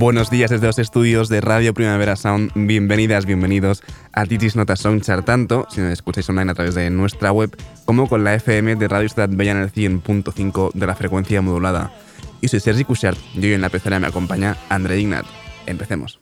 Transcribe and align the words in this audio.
Buenos 0.00 0.30
días 0.30 0.50
desde 0.50 0.66
los 0.66 0.78
estudios 0.78 1.28
de 1.28 1.42
Radio 1.42 1.74
Primavera 1.74 2.16
Sound. 2.16 2.52
Bienvenidas, 2.54 3.26
bienvenidos 3.26 3.82
a 4.14 4.24
Titis 4.24 4.56
Nota 4.56 4.74
Soundchart, 4.74 5.26
tanto 5.26 5.66
si 5.68 5.82
nos 5.82 5.92
escucháis 5.92 6.26
online 6.30 6.52
a 6.52 6.54
través 6.54 6.74
de 6.74 6.88
nuestra 6.88 7.32
web 7.32 7.54
como 7.84 8.08
con 8.08 8.24
la 8.24 8.34
FM 8.34 8.76
de 8.76 8.88
Radio 8.88 9.10
Ciudad 9.10 9.28
Bella 9.30 9.50
en 9.50 9.58
el 9.58 9.70
100.5 9.70 10.72
de 10.72 10.86
la 10.86 10.94
frecuencia 10.94 11.42
modulada. 11.42 11.92
Y 12.40 12.48
soy 12.48 12.60
Sergi 12.60 12.84
Cushart 12.84 13.18
y 13.34 13.44
hoy 13.44 13.52
en 13.52 13.60
la 13.60 13.68
pecera 13.68 14.00
me 14.00 14.06
acompaña 14.06 14.56
André 14.70 14.98
Ignat. 15.00 15.26
Empecemos. 15.66 16.18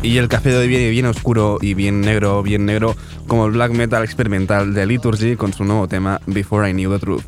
Y 0.00 0.18
el 0.18 0.28
café 0.28 0.50
de 0.50 0.58
hoy 0.58 0.68
viene 0.68 0.90
bien 0.90 1.06
oscuro 1.06 1.58
y 1.60 1.74
bien 1.74 2.02
negro, 2.02 2.40
bien 2.44 2.64
negro, 2.64 2.94
como 3.26 3.46
el 3.46 3.52
black 3.52 3.72
metal 3.72 4.04
experimental 4.04 4.74
de 4.74 4.86
Liturgy 4.86 5.34
con 5.34 5.52
su 5.52 5.64
nuevo 5.64 5.88
tema 5.88 6.20
Before 6.26 6.70
I 6.70 6.72
Knew 6.72 6.92
the 6.92 7.00
Truth. 7.00 7.24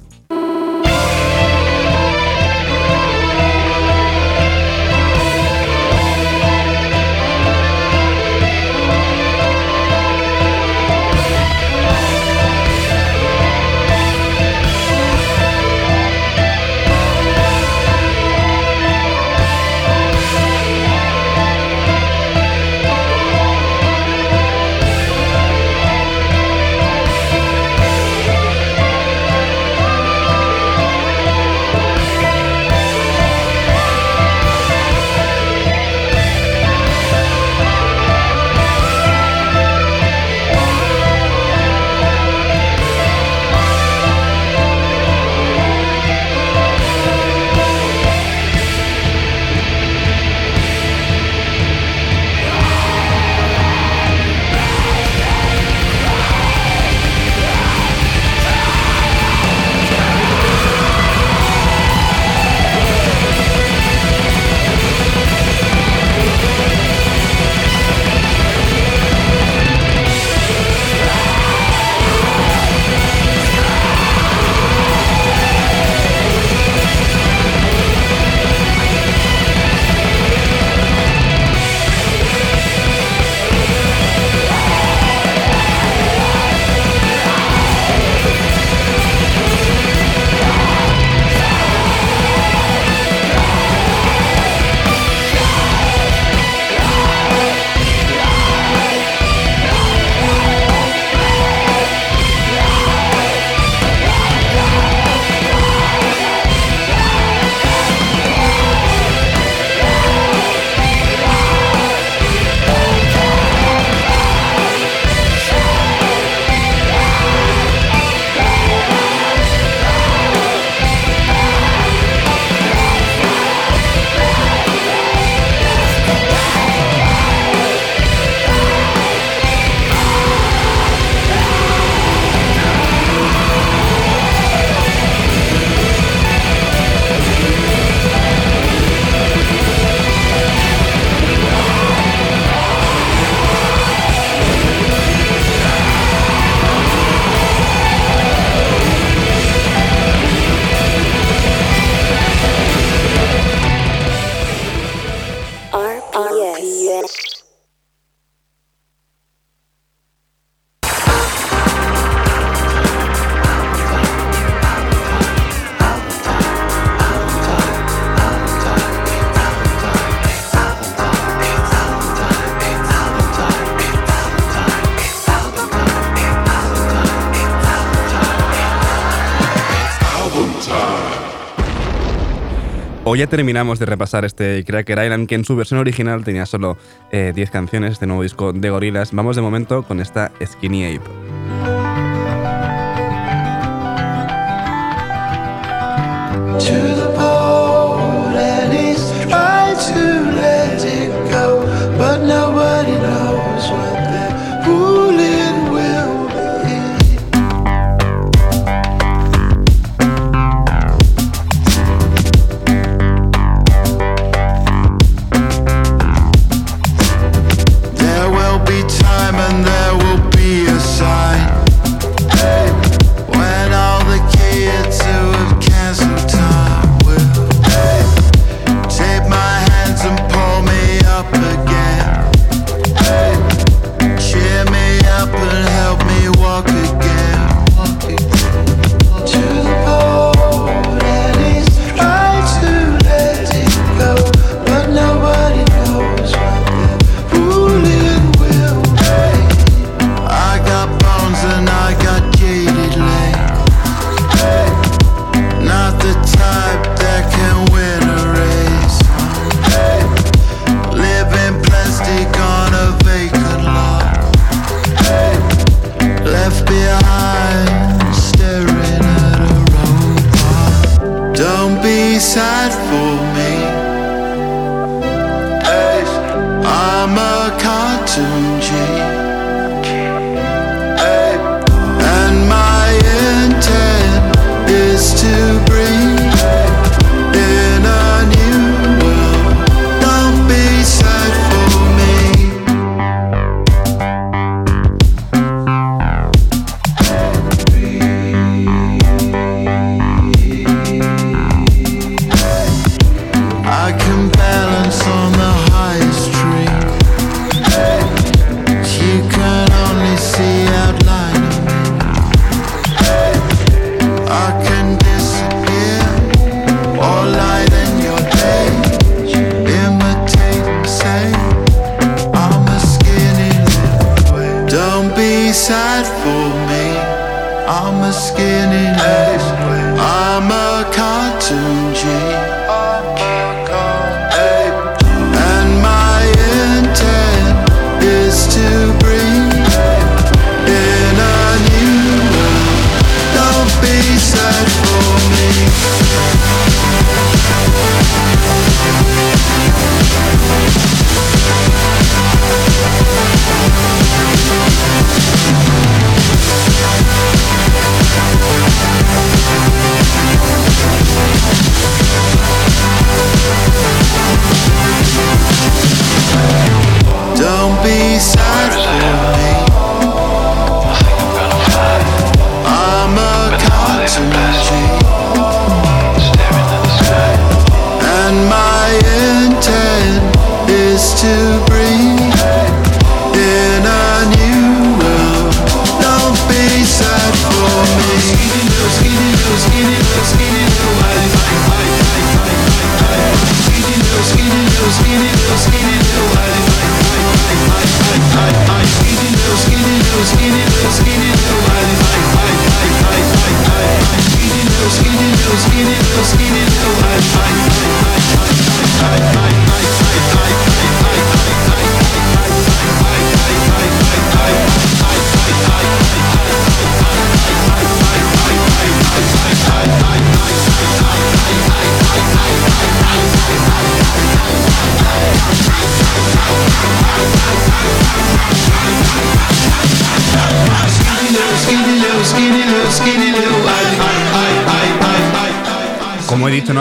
Ya 183.16 183.26
terminamos 183.26 183.78
de 183.78 183.86
repasar 183.86 184.24
este 184.24 184.64
Cracker 184.64 185.02
Island, 185.02 185.28
que 185.28 185.34
en 185.34 185.44
su 185.44 185.56
versión 185.56 185.80
original 185.80 186.24
tenía 186.24 186.46
solo 186.46 186.76
10 187.10 187.36
eh, 187.36 187.48
canciones, 187.50 187.92
este 187.92 188.06
nuevo 188.06 188.22
disco 188.22 188.52
de 188.52 188.70
gorilas. 188.70 189.12
Vamos 189.12 189.36
de 189.36 189.42
momento 189.42 189.82
con 189.82 190.00
esta 190.00 190.32
Skinny 190.44 190.96
Ape. 190.96 191.26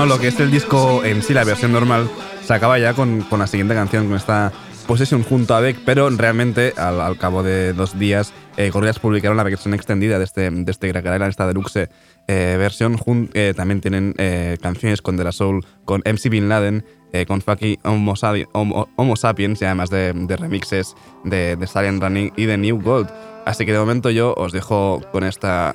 Lo 0.07 0.19
que 0.19 0.27
es 0.27 0.39
el 0.39 0.51
disco 0.51 1.03
en 1.03 1.23
sí, 1.23 1.33
la 1.33 1.43
versión 1.43 1.71
normal, 1.71 2.09
se 2.43 2.53
acaba 2.53 2.77
ya 2.77 2.93
con, 2.93 3.21
con 3.21 3.39
la 3.39 3.47
siguiente 3.47 3.73
canción, 3.73 4.05
con 4.07 4.15
esta 4.15 4.51
Possession 4.87 5.23
junto 5.23 5.55
a 5.55 5.59
Beck, 5.61 5.77
pero 5.83 6.07
realmente 6.11 6.73
al, 6.77 7.17
cabo 7.17 7.41
de 7.41 7.73
dos 7.73 7.97
días, 7.97 8.31
eh, 8.55 8.69
publicaron 8.99 9.35
la 9.35 9.43
versión 9.43 9.73
extendida 9.73 10.19
de 10.19 10.25
este, 10.25 10.51
de 10.51 10.71
este 10.71 10.87
esta 11.29 11.47
deluxe 11.47 11.89
eh, 12.27 12.55
versión. 12.59 12.97
Jun- 12.97 13.31
eh, 13.33 13.53
también 13.55 13.81
tienen 13.81 14.13
eh, 14.19 14.57
canciones 14.61 15.01
con 15.01 15.17
De 15.17 15.23
La 15.23 15.31
Soul, 15.31 15.65
con 15.85 16.01
MC 16.05 16.29
Bin 16.29 16.49
Laden, 16.49 16.85
eh, 17.11 17.25
con 17.25 17.41
Faki 17.41 17.79
Homo, 17.83 18.13
Sapi- 18.15 18.47
Homo- 18.53 18.87
Homo 18.97 19.15
Sapiens 19.15 19.59
y 19.61 19.65
además 19.65 19.89
de, 19.89 20.13
de 20.13 20.37
remixes 20.37 20.93
de, 21.23 21.55
de 21.55 21.65
Stallion 21.65 21.99
Running 21.99 22.31
y 22.37 22.45
de 22.45 22.57
New 22.57 22.79
Gold. 22.79 23.09
Así 23.45 23.65
que 23.65 23.71
de 23.73 23.79
momento 23.79 24.11
yo 24.11 24.35
os 24.37 24.51
dejo 24.51 25.01
con 25.11 25.23
esta 25.23 25.73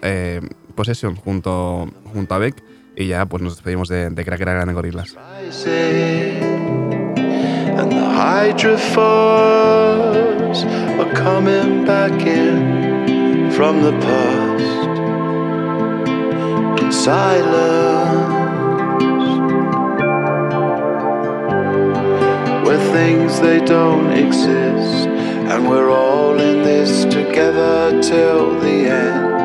Possession 0.76 1.16
junto, 1.16 1.88
junto 2.12 2.34
a 2.34 2.38
Beck 2.38 2.62
y 3.00 3.06
ya 3.08 3.24
pues 3.26 3.42
nos 3.42 3.56
despedimos 3.56 3.88
de, 3.88 4.10
de 4.10 4.24
Gorillaz. 4.24 5.16
and 7.80 7.90
the 7.92 7.96
hydrophores 7.96 8.98
are 11.00 11.12
coming 11.14 11.86
back 11.86 12.12
in 12.26 13.50
from 13.52 13.82
the 13.82 13.92
past. 14.00 14.90
Silence, 16.92 18.36
where 22.66 22.92
things 22.92 23.40
they 23.40 23.60
don't 23.64 24.12
exist, 24.12 25.08
and 25.48 25.66
we're 25.70 25.90
all 25.90 26.38
in 26.38 26.62
this 26.62 27.04
together 27.06 28.02
till 28.02 28.60
the 28.60 28.90
end. 28.90 29.39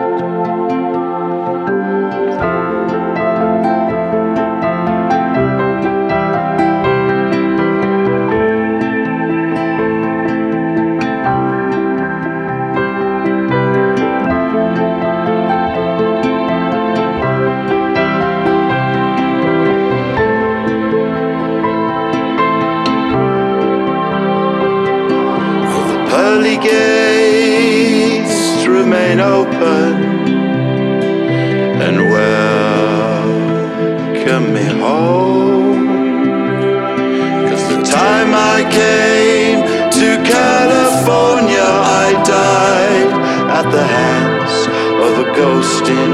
Ghosting 45.35 46.13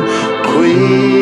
queen. 0.51 1.21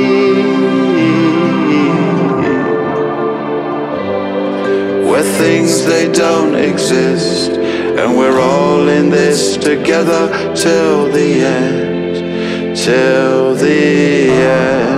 Where 5.10 5.24
things 5.24 5.86
they 5.86 6.12
don't 6.12 6.56
exist, 6.56 7.52
and 7.52 8.18
we're 8.18 8.40
all 8.40 8.88
in 8.88 9.10
this 9.10 9.58
together 9.58 10.24
till 10.56 11.12
the 11.12 11.32
end, 11.44 12.78
till 12.78 13.56
the 13.56 14.30
end. 14.30 14.89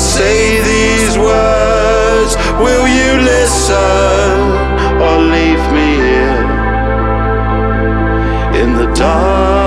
say 0.00 0.60
these 0.72 1.18
words, 1.18 2.34
will 2.58 2.86
you 2.88 3.20
listen 3.20 4.40
or 5.04 5.16
leave 5.34 5.64
me 5.76 5.88
here 6.08 6.48
in 8.62 8.72
the 8.80 8.88
dark? 8.94 9.60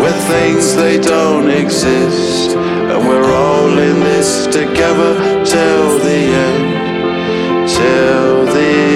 Where 0.00 0.20
things 0.34 0.74
they 0.76 0.98
don't 0.98 1.50
exist, 1.50 2.50
and 2.92 3.08
we're 3.08 3.32
all 3.32 3.78
in 3.78 4.00
this 4.00 4.46
together 4.46 5.14
till 5.44 5.98
the 6.06 6.20
end, 6.50 7.68
till 7.68 8.44
the 8.44 8.60
end. 8.60 8.89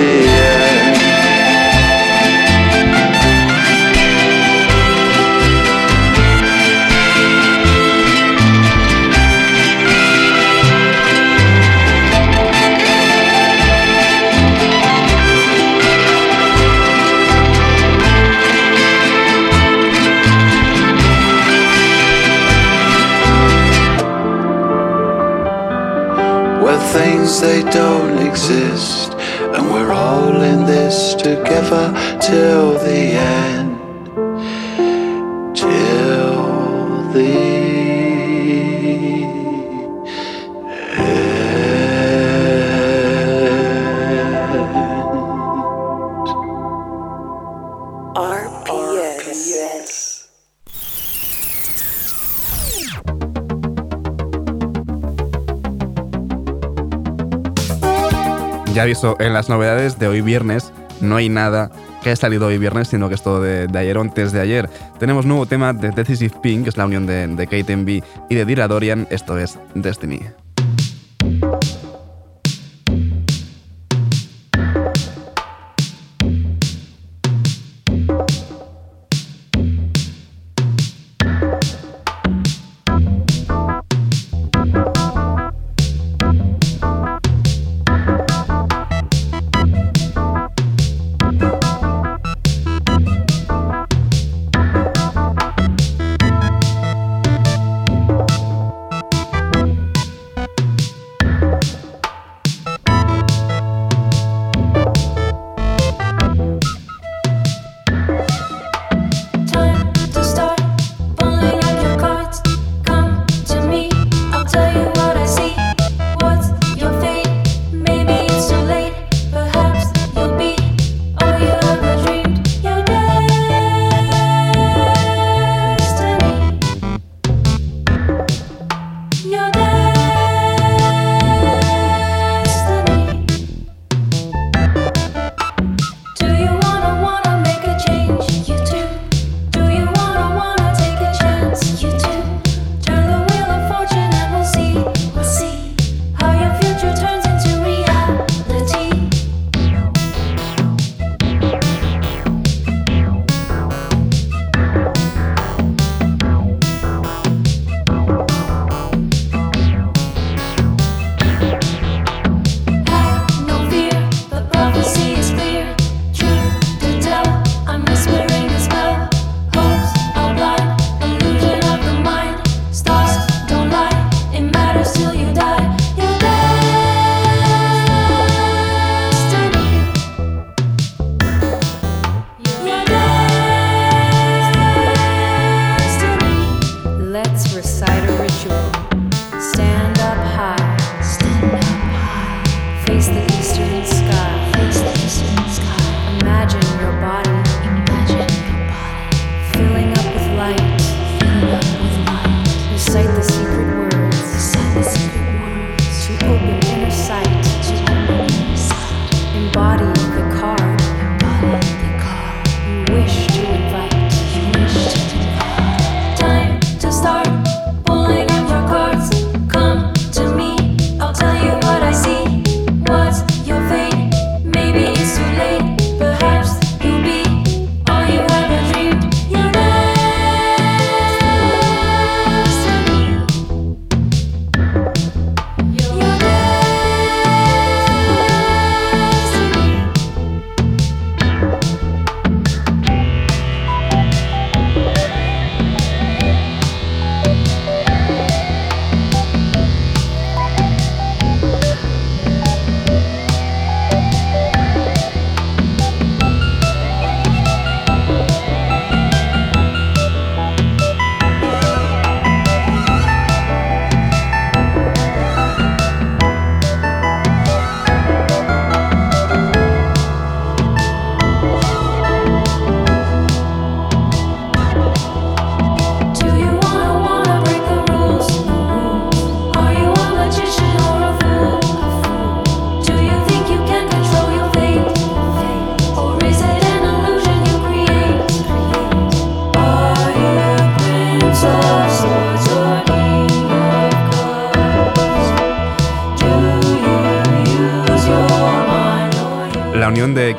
En 59.19 59.35
las 59.35 59.51
novedades 59.51 59.99
de 59.99 60.09
hoy 60.09 60.23
viernes 60.23 60.73
no 61.03 61.17
hay 61.17 61.29
nada 61.29 61.71
que 62.03 62.09
haya 62.09 62.17
salido 62.17 62.47
hoy 62.47 62.57
viernes, 62.57 62.89
sino 62.89 63.09
que 63.09 63.17
es 63.17 63.23
todo 63.23 63.43
de, 63.43 63.69
ayer 63.79 63.99
o 63.99 64.01
antes 64.01 64.33
de 64.33 64.41
ayer. 64.41 64.71
Tenemos 64.99 65.27
nuevo 65.27 65.45
tema 65.45 65.75
de 65.75 65.91
Decisive 65.91 66.35
Pink, 66.43 66.65
que 66.65 66.71
es 66.71 66.77
la 66.79 66.87
unión 66.87 67.05
de, 67.05 67.27
de 67.27 67.47
Kate 67.47 67.77
MB 67.77 68.03
y 68.31 68.35
de 68.35 68.45
Dira 68.47 68.67
Dorian, 68.67 69.07
esto 69.11 69.39
es 69.39 69.59
Destiny. 69.75 70.21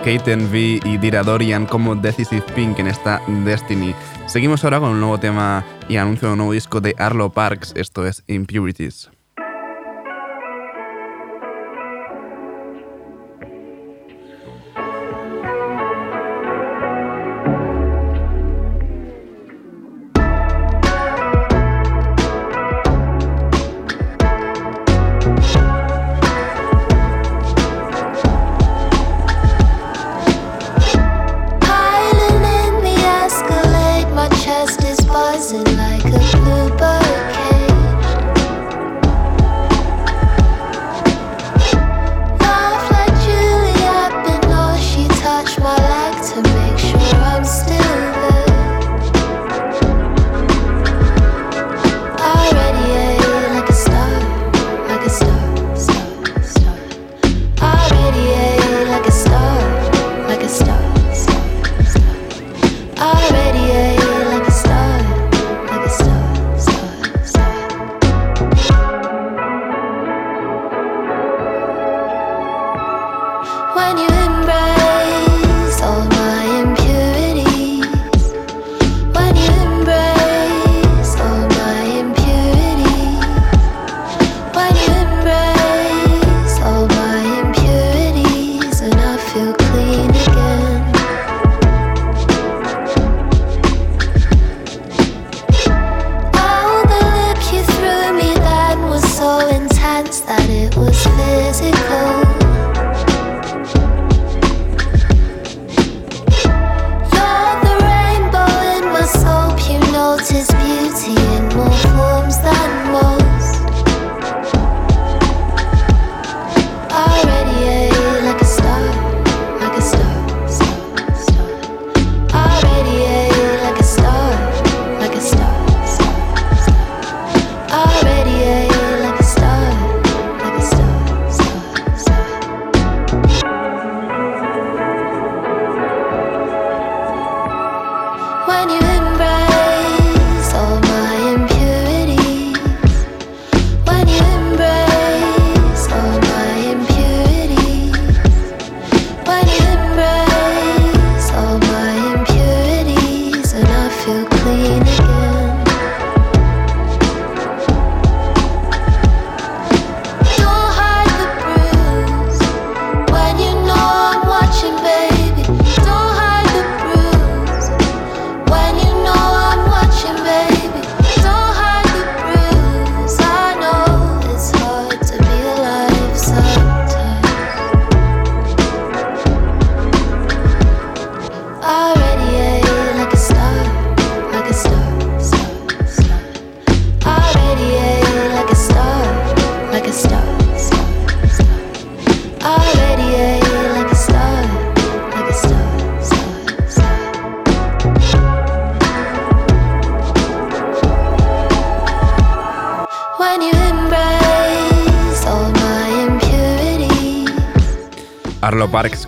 Kate 0.06 0.34
Envy 0.34 0.80
y 0.86 1.00
Dira 1.00 1.24
Dorian 1.24 1.66
como 1.66 1.96
Decisive 1.96 2.46
Pink 2.54 2.78
en 2.78 2.86
esta 2.86 3.24
Destiny. 3.44 3.96
Seguimos 4.28 4.64
ahora 4.64 4.80
con 4.80 4.90
un 4.90 5.00
nuevo 5.00 5.20
tema 5.20 5.66
y 5.90 5.98
anuncio 5.98 6.28
de 6.28 6.34
un 6.34 6.38
nuevo 6.38 6.54
disco 6.54 6.80
de 6.80 6.94
Arlo 7.00 7.32
Parks, 7.32 7.74
esto 7.76 8.06
es 8.06 8.24
Impurities. 8.28 9.10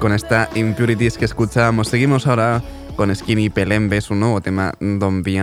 con 0.07 0.15
esta 0.15 0.47
Impurities 0.55 1.17
que 1.17 1.25
escuchábamos. 1.25 1.89
Seguimos 1.89 2.27
ahora 2.27 2.63
con 2.95 3.13
Skinny 3.13 3.49
Pelembe, 3.49 3.99
su 3.99 4.15
nuevo 4.15 4.39
tema 4.39 4.73
Don 4.79 5.21
Be 5.21 5.37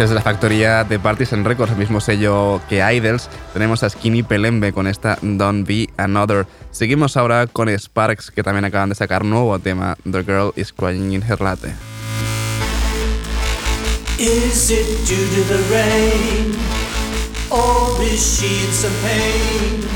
Desde 0.00 0.14
la 0.14 0.22
factoría 0.22 0.82
de 0.82 0.98
Partisan 0.98 1.44
Records, 1.44 1.72
el 1.72 1.76
mismo 1.76 2.00
sello 2.00 2.62
que 2.70 2.78
Idols, 2.78 3.28
tenemos 3.52 3.82
a 3.82 3.90
Skinny 3.90 4.22
Pelembe 4.22 4.72
con 4.72 4.86
esta 4.86 5.18
Don't 5.20 5.68
Be 5.68 5.90
Another. 5.98 6.46
Seguimos 6.70 7.18
ahora 7.18 7.46
con 7.46 7.68
Sparks, 7.68 8.30
que 8.30 8.42
también 8.42 8.64
acaban 8.64 8.88
de 8.88 8.94
sacar 8.94 9.26
nuevo 9.26 9.58
tema, 9.58 9.98
The 10.10 10.24
Girl 10.24 10.52
is 10.56 10.72
Crying 10.72 11.12
in 11.12 11.22
Her 11.22 11.38
Latte. 11.42 11.74
Is 14.18 14.70
it 14.70 14.86
due 15.06 15.16
to 15.36 15.42
the 15.52 15.62
rain? 15.70 16.56
Or 17.50 18.02
is 18.02 18.38
she 18.38 18.46
in 18.46 18.72
some 18.72 18.94
pain? 19.02 19.86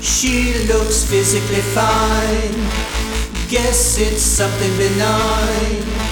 She 0.00 0.68
looks 0.72 1.04
physically 1.04 1.62
fine. 1.74 2.54
Guess 3.50 3.98
it's 3.98 4.22
something 4.22 4.70
benign. 4.78 6.11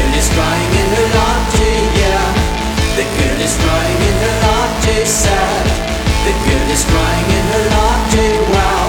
Girl 0.00 0.14
is 0.16 0.32
crying 0.32 0.72
in 0.80 0.88
her 0.96 1.08
latte, 1.12 1.72
yeah. 2.00 2.24
The 2.96 3.04
girl 3.04 3.40
is 3.44 3.54
crying 3.60 4.00
in 4.08 4.16
her 4.24 4.36
latte, 4.44 5.04
sad. 5.04 5.66
The 6.24 6.32
girl 6.40 6.68
is 6.72 6.84
crying 6.88 7.28
in 7.38 7.44
her 7.52 7.64
latte, 7.76 8.28
wow. 8.48 8.88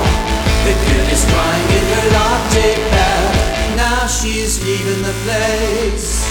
The 0.64 0.76
girl 0.88 1.08
is 1.12 1.24
crying 1.28 1.70
in 1.80 1.86
her 1.96 2.08
latte, 2.16 2.76
bad. 2.96 3.76
Now 3.76 4.08
she's 4.08 4.64
leaving 4.64 5.04
the 5.04 5.16
place. 5.28 6.24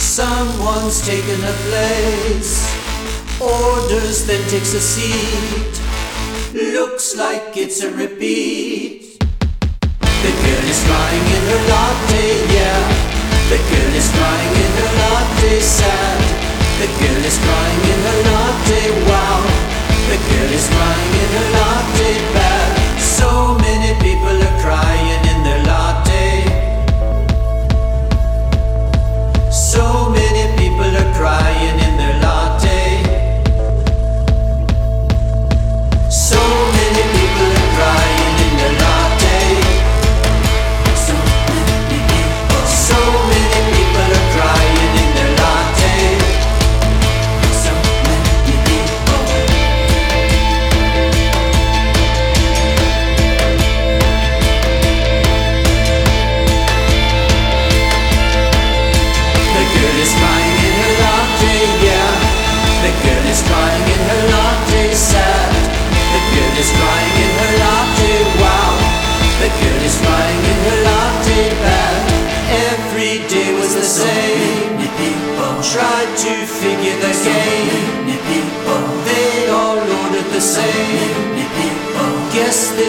Someone's 0.00 1.04
taken 1.06 1.38
her 1.44 1.58
place. 1.68 2.64
Orders, 3.40 4.26
then 4.26 4.40
takes 4.48 4.72
a 4.72 4.80
seat. 4.80 5.74
Looks 6.72 7.14
like 7.14 7.58
it's 7.58 7.82
a 7.82 7.90
repeat. 7.92 9.18
The 9.20 10.32
girl 10.44 10.64
is 10.72 10.80
crying 10.88 11.26
in 11.36 11.42
her 11.52 11.62
latte, 11.68 12.54
yeah. 12.54 13.13
The 13.50 13.58
girl 13.70 13.94
is 13.94 14.08
crying 14.08 14.54
in 14.64 14.72
her 14.80 14.92
latte, 15.00 15.60
sad. 15.60 16.20
The 16.80 16.88
girl 16.98 17.24
is 17.28 17.38
crying 17.44 17.84
in 17.92 18.00
her 18.08 18.20
latte, 18.28 18.82
wow. 19.04 19.40
The 20.08 20.16
girl 20.16 20.50
is 20.58 20.66
crying 20.72 21.12
in 21.22 21.30
her 21.36 21.48
latte, 21.52 22.12
bad. 22.32 22.70
So 22.98 23.54
many 23.60 23.92
people 24.00 24.36
are 24.48 24.56
crying 24.64 25.22
in 25.30 25.38
their 25.44 25.62
latte. 25.70 26.28
So 29.52 30.08
many 30.08 30.44
people 30.56 30.90
are 30.96 31.12
crying 31.14 31.83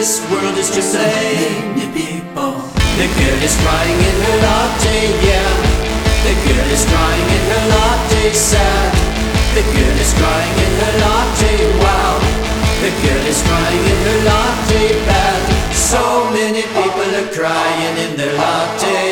this 0.06 0.22
world 0.30 0.56
is 0.56 0.70
to 0.70 0.78
blame. 0.94 1.74
The 2.94 3.08
girl 3.18 3.40
is 3.42 3.58
crying 3.58 3.98
in 4.08 4.16
her 4.22 4.38
latte, 4.46 4.98
yeah. 5.26 5.50
The 6.22 6.34
girl 6.46 6.68
is 6.70 6.84
crying 6.86 7.28
in 7.36 7.42
her 7.50 7.64
latte, 7.74 8.30
sad. 8.30 8.94
The 9.58 9.64
girl 9.66 9.96
is 9.98 10.12
crying 10.14 10.56
in 10.66 10.72
her 10.78 10.94
latte, 11.02 11.54
wow. 11.82 12.22
The 12.86 12.92
girl 13.02 13.24
is 13.26 13.42
crying 13.48 13.84
in 13.92 13.98
her 14.06 14.20
latte, 14.30 14.84
bad. 15.10 15.42
So 15.74 16.30
many 16.30 16.62
people 16.62 17.10
are 17.20 17.30
crying 17.34 17.96
in 18.06 18.10
their 18.16 18.34
latte. 18.38 19.02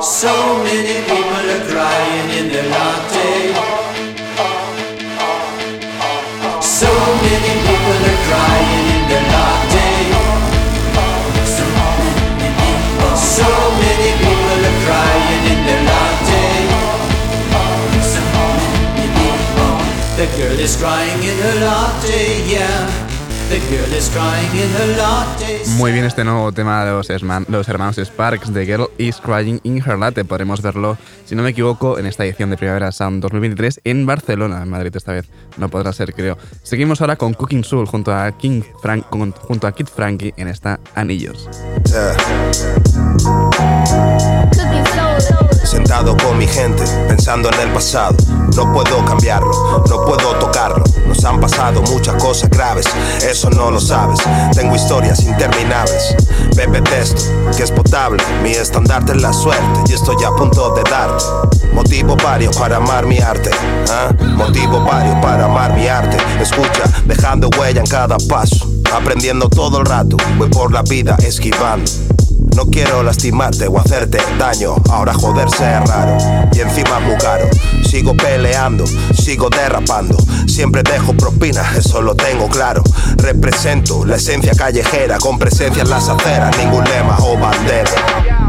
So 0.00 0.34
many 0.62 0.96
people 1.10 1.44
are 1.54 1.64
crying 1.66 2.28
in 2.38 2.46
their 2.46 2.68
latte. 2.70 3.11
Crying 8.32 8.88
in 9.16 9.24
latte. 9.34 9.90
So 11.56 11.66
many 12.00 12.48
people. 12.60 13.14
So 13.16 13.48
many 13.82 14.10
people 14.24 14.60
are 14.70 14.78
crying 14.86 15.44
in 15.52 15.60
people. 19.20 19.74
The 20.16 20.26
girl 20.38 20.58
is 20.58 20.76
crying 20.76 21.22
in 21.30 21.36
her 21.44 21.56
latte, 21.66 22.24
yeah. 22.48 23.11
The 23.52 23.58
girl 23.68 23.92
is 23.94 24.08
crying 24.08 24.50
in 24.54 24.70
her 24.76 24.96
latte. 24.96 25.60
Muy 25.76 25.92
bien 25.92 26.06
este 26.06 26.24
nuevo 26.24 26.52
tema 26.52 26.86
de 26.86 26.92
los, 26.92 27.68
hermanos 27.68 27.96
Sparks, 27.98 28.50
The 28.50 28.64
Girl 28.64 28.88
is 28.96 29.18
Crying 29.18 29.60
in 29.62 29.76
Her 29.86 29.98
Latte. 29.98 30.24
Podremos 30.24 30.62
verlo, 30.62 30.96
si 31.26 31.34
no 31.34 31.42
me 31.42 31.50
equivoco, 31.50 31.98
en 31.98 32.06
esta 32.06 32.24
edición 32.24 32.48
de 32.48 32.56
Primavera 32.56 32.90
Sound 32.92 33.20
2023 33.20 33.82
en 33.84 34.06
Barcelona, 34.06 34.62
en 34.62 34.70
Madrid 34.70 34.96
esta 34.96 35.12
vez. 35.12 35.26
No 35.58 35.68
podrá 35.68 35.92
ser, 35.92 36.14
creo. 36.14 36.38
Seguimos 36.62 37.02
ahora 37.02 37.16
con 37.16 37.34
Cooking 37.34 37.62
Soul 37.62 37.86
junto 37.86 38.10
a, 38.14 38.32
King 38.32 38.62
Frank, 38.80 39.04
con- 39.10 39.32
junto 39.32 39.66
a 39.66 39.72
Kid 39.72 39.86
Frankie 39.86 40.32
en 40.38 40.48
esta 40.48 40.80
Anillos. 40.94 41.46
Sentado 45.72 46.14
con 46.18 46.36
mi 46.36 46.46
gente, 46.46 46.84
pensando 47.08 47.48
en 47.50 47.60
el 47.60 47.72
pasado. 47.72 48.14
No 48.54 48.70
puedo 48.74 49.02
cambiarlo, 49.06 49.82
no 49.88 50.04
puedo 50.04 50.34
tocarlo. 50.38 50.84
Nos 51.06 51.24
han 51.24 51.40
pasado 51.40 51.80
muchas 51.80 52.22
cosas 52.22 52.50
graves, 52.50 52.84
eso 53.26 53.48
no 53.48 53.70
lo 53.70 53.80
sabes. 53.80 54.18
Tengo 54.54 54.76
historias 54.76 55.20
interminables. 55.22 56.14
Bebe 56.54 56.82
testo, 56.82 57.22
que 57.56 57.62
es 57.62 57.70
potable. 57.70 58.22
Mi 58.42 58.50
estandarte 58.50 59.12
es 59.12 59.22
la 59.22 59.32
suerte 59.32 59.80
y 59.88 59.94
estoy 59.94 60.22
a 60.24 60.30
punto 60.32 60.74
de 60.74 60.82
darte. 60.82 61.24
Motivo 61.72 62.18
varios 62.22 62.54
para 62.54 62.76
amar 62.76 63.06
mi 63.06 63.18
arte. 63.20 63.48
¿ah? 63.88 64.12
Motivo 64.36 64.84
varios 64.84 65.16
para 65.24 65.46
amar 65.46 65.74
mi 65.74 65.88
arte. 65.88 66.18
Escucha, 66.38 66.82
dejando 67.06 67.48
huella 67.58 67.80
en 67.80 67.86
cada 67.86 68.18
paso. 68.28 68.70
Aprendiendo 68.94 69.48
todo 69.48 69.80
el 69.80 69.86
rato, 69.86 70.18
voy 70.36 70.50
por 70.50 70.70
la 70.70 70.82
vida 70.82 71.16
esquivando. 71.22 71.90
No 72.56 72.66
quiero 72.66 73.02
lastimarte 73.02 73.66
o 73.66 73.78
hacerte 73.78 74.18
daño. 74.38 74.74
Ahora 74.90 75.14
joderse 75.14 75.64
es 75.64 75.88
raro 75.88 76.16
y 76.52 76.60
encima 76.60 77.00
muy 77.00 77.16
caro. 77.16 77.48
Sigo 77.88 78.14
peleando, 78.14 78.84
sigo 79.14 79.48
derrapando. 79.48 80.16
Siempre 80.46 80.82
dejo 80.82 81.14
propina, 81.14 81.62
eso 81.76 82.02
lo 82.02 82.14
tengo 82.14 82.48
claro. 82.48 82.82
Represento 83.16 84.04
la 84.04 84.16
esencia 84.16 84.54
callejera 84.54 85.18
con 85.18 85.38
presencia 85.38 85.82
en 85.82 85.90
las 85.90 86.08
aceras, 86.08 86.56
ningún 86.58 86.84
lema 86.84 87.16
o 87.20 87.38
bandera. 87.38 87.90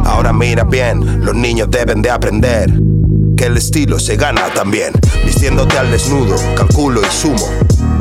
Ahora 0.06 0.34
mira 0.34 0.63
bien, 0.63 1.23
los 1.23 1.36
niños 1.36 1.69
deben 1.71 2.01
de 2.01 2.10
aprender 2.10 2.71
que 3.38 3.45
el 3.45 3.58
estilo 3.58 3.99
se 3.99 4.15
gana 4.15 4.53
también. 4.53 4.93
Vistiéndote 5.25 5.77
al 5.77 5.91
desnudo, 5.91 6.36
calculo 6.56 7.01
y 7.01 7.12
sumo. 7.12 7.47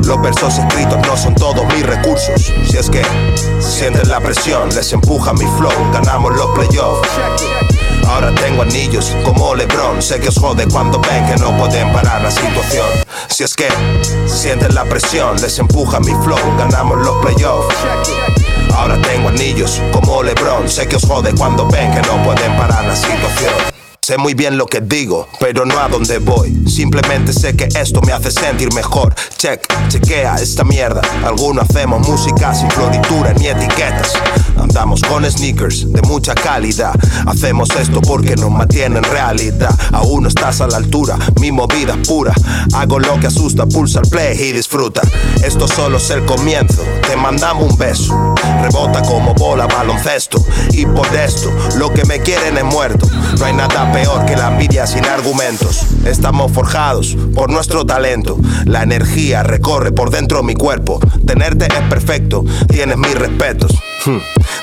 Los 0.05 0.21
versos 0.21 0.57
escritos 0.57 0.97
no 1.07 1.17
son 1.17 1.35
todos 1.35 1.65
mis 1.73 1.85
recursos. 1.85 2.51
Si 2.69 2.77
es 2.77 2.89
que 2.89 3.01
sienten 3.59 4.09
la 4.09 4.19
presión, 4.19 4.69
les 4.73 4.91
empuja 4.91 5.33
mi 5.33 5.45
flow, 5.57 5.71
ganamos 5.91 6.35
los 6.35 6.47
playoffs. 6.51 7.09
Ahora 8.07 8.33
tengo 8.35 8.63
anillos 8.63 9.15
como 9.23 9.55
Lebron. 9.55 10.01
Sé 10.01 10.19
que 10.19 10.27
os 10.27 10.37
jode 10.37 10.67
cuando 10.67 10.99
ven 10.99 11.25
que 11.25 11.35
no 11.37 11.55
pueden 11.57 11.91
parar 11.93 12.21
la 12.21 12.31
situación. 12.31 12.85
Si 13.29 13.43
es 13.43 13.55
que 13.55 13.67
sienten 14.27 14.75
la 14.75 14.83
presión, 14.85 15.39
les 15.41 15.57
empuja 15.57 15.99
mi 15.99 16.13
flow, 16.23 16.39
ganamos 16.57 16.97
los 16.99 17.17
playoffs. 17.25 17.75
Ahora 18.75 19.01
tengo 19.01 19.29
anillos 19.29 19.81
como 19.91 20.21
Lebron. 20.21 20.69
Sé 20.69 20.87
que 20.87 20.97
os 20.97 21.05
jode 21.05 21.33
cuando 21.35 21.67
ven 21.67 21.91
que 21.91 22.01
no 22.01 22.21
pueden 22.23 22.55
parar 22.57 22.85
la 22.85 22.95
situación. 22.95 23.82
Sé 24.03 24.17
muy 24.17 24.33
bien 24.33 24.57
lo 24.57 24.65
que 24.65 24.81
digo, 24.81 25.29
pero 25.39 25.63
no 25.63 25.79
a 25.79 25.87
dónde 25.87 26.17
voy. 26.17 26.67
Simplemente 26.67 27.31
sé 27.31 27.55
que 27.55 27.69
esto 27.79 28.01
me 28.01 28.11
hace 28.11 28.31
sentir 28.31 28.73
mejor. 28.73 29.15
Check, 29.37 29.65
chequea 29.87 30.35
esta 30.35 30.65
mierda. 30.65 30.99
Algunos 31.23 31.69
hacemos 31.69 32.05
música 32.05 32.53
sin 32.53 32.69
floritura 32.69 33.33
ni 33.35 33.47
etiquetas. 33.47 34.11
Andamos 34.57 35.01
con 35.03 35.23
sneakers 35.23 35.89
de 35.89 36.01
mucha 36.01 36.35
calidad. 36.35 36.93
Hacemos 37.27 37.69
esto 37.79 38.01
porque 38.01 38.35
nos 38.35 38.51
mantiene 38.51 38.97
en 38.97 39.05
realidad. 39.05 39.73
Aún 39.93 40.23
no 40.23 40.27
estás 40.27 40.59
a 40.59 40.67
la 40.67 40.75
altura, 40.75 41.17
mi 41.39 41.53
movida 41.53 41.95
pura. 42.05 42.33
Hago 42.73 42.99
lo 42.99 43.17
que 43.21 43.27
asusta, 43.27 43.65
pulsa 43.67 44.01
el 44.01 44.09
play 44.09 44.37
y 44.37 44.51
disfruta. 44.51 45.01
Esto 45.41 45.65
solo 45.65 45.95
es 45.95 46.09
el 46.09 46.25
comienzo. 46.25 46.81
Te 47.07 47.15
mandamos 47.15 47.71
un 47.71 47.77
beso. 47.77 48.35
Rebota 48.63 49.01
como 49.03 49.33
bola 49.33 49.65
baloncesto. 49.65 50.43
Y 50.71 50.85
por 50.85 51.07
esto, 51.15 51.49
lo 51.77 51.93
que 51.93 52.03
me 52.03 52.19
quieren 52.19 52.57
es 52.57 52.65
muerto. 52.65 53.07
No 53.39 53.45
hay 53.45 53.53
nada 53.53 53.92
peor 53.93 54.25
que 54.25 54.35
la 54.35 54.47
envidia 54.49 54.85
sin 54.87 55.05
argumentos. 55.05 55.85
Estamos 56.05 56.51
forjados 56.51 57.15
por 57.33 57.49
nuestro 57.49 57.85
talento. 57.85 58.37
La 58.65 58.83
energía 58.83 59.43
recorre 59.43 59.91
por 59.91 60.09
dentro 60.09 60.43
mi 60.43 60.55
cuerpo. 60.55 60.99
Tenerte 61.25 61.65
es 61.67 61.87
perfecto, 61.89 62.43
tienes 62.67 62.97
mis 62.97 63.15
respetos. 63.15 63.71
Hmm, 64.05 64.17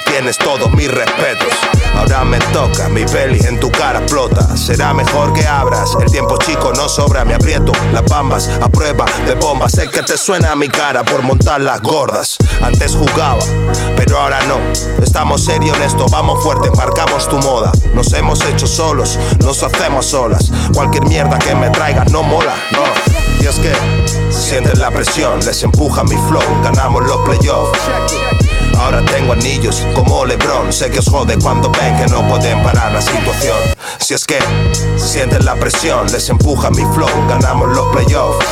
Tienes 0.04 0.36
todos 0.38 0.70
mis 0.74 0.90
respetos. 0.90 1.48
Ahora 1.96 2.24
me 2.24 2.38
toca, 2.52 2.88
mi 2.88 3.04
peli 3.04 3.38
en 3.46 3.58
tu 3.60 3.70
cara 3.70 4.00
explota. 4.00 4.56
Será 4.56 4.92
mejor 4.92 5.32
que 5.32 5.46
abras. 5.46 5.96
El 6.00 6.10
tiempo 6.10 6.36
chico 6.38 6.72
no 6.74 6.88
sobra, 6.88 7.24
me 7.24 7.34
aprieto 7.34 7.72
las 7.92 8.04
bambas 8.04 8.48
a 8.60 8.68
prueba 8.68 9.06
de 9.26 9.34
bombas. 9.36 9.72
Sé 9.72 9.88
que 9.88 10.02
te 10.02 10.18
suena 10.18 10.52
a 10.52 10.56
mi 10.56 10.68
cara 10.68 11.04
por 11.04 11.22
montar 11.22 11.60
las 11.60 11.80
gordas. 11.80 12.36
Antes 12.60 12.94
jugaba, 12.96 13.40
pero 13.96 14.18
ahora 14.18 14.40
no. 14.46 14.58
Estamos 15.02 15.44
serios 15.44 15.76
en 15.76 15.84
esto, 15.84 16.06
vamos 16.10 16.42
fuertes, 16.42 16.72
marcamos 16.76 17.28
tu 17.28 17.38
moda. 17.38 17.69
Hemos 18.20 18.44
hecho 18.44 18.66
solos, 18.66 19.18
nos 19.42 19.62
hacemos 19.62 20.04
solas. 20.04 20.52
Cualquier 20.74 21.06
mierda 21.06 21.38
que 21.38 21.54
me 21.54 21.70
traigas 21.70 22.12
no 22.12 22.22
mola, 22.22 22.54
no. 22.70 22.85
Y 23.42 23.46
es 23.46 23.59
que 23.59 23.72
sienten 24.30 24.78
la 24.78 24.90
presión, 24.90 25.40
les 25.40 25.62
empuja 25.62 26.04
mi 26.04 26.16
flow, 26.28 26.42
ganamos 26.62 27.02
los 27.04 27.16
playoffs. 27.22 27.80
Ahora 28.78 29.02
tengo 29.06 29.33
anillos 29.33 29.87
como 29.94 30.26
LeBron. 30.26 30.70
Sé 30.70 30.90
que 30.90 30.98
os 30.98 31.09
jode 31.09 31.38
cuando 31.38 31.70
ven 31.70 31.96
que 31.96 32.06
no 32.12 32.28
pueden 32.28 32.62
parar 32.62 32.92
la 32.92 33.00
situación. 33.00 33.56
Si 33.98 34.12
es 34.12 34.26
que 34.26 34.38
sienten 34.98 35.46
la 35.46 35.54
presión, 35.54 36.12
les 36.12 36.28
empuja 36.28 36.70
mi 36.70 36.85
flow, 36.94 37.09
ganamos 37.26 37.70
los 37.74 37.87
playoffs. 37.87 38.46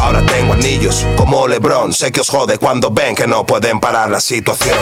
Ahora 0.00 0.20
tengo 0.26 0.54
anillos 0.54 1.06
como 1.16 1.46
LeBron. 1.46 1.92
Sé 1.92 2.10
que 2.10 2.20
os 2.20 2.28
jode 2.28 2.58
cuando 2.58 2.90
ven 2.90 3.14
que 3.14 3.28
no 3.28 3.46
pueden 3.46 3.78
parar 3.78 4.10
la 4.10 4.20
situación. 4.20 4.76